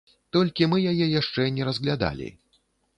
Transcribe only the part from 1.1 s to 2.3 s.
яшчэ не разглядалі.